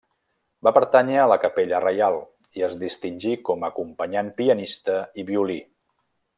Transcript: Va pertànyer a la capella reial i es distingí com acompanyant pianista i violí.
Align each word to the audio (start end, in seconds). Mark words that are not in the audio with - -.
Va 0.67 0.71
pertànyer 0.77 1.19
a 1.23 1.25
la 1.31 1.37
capella 1.43 1.81
reial 1.83 2.17
i 2.61 2.65
es 2.69 2.75
distingí 2.85 3.35
com 3.51 3.69
acompanyant 3.71 4.35
pianista 4.41 4.99
i 5.25 5.31
violí. 5.33 5.63